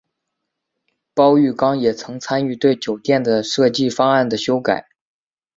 [1.13, 4.87] 包玉刚也曾参与对酒店的设计方案的修改。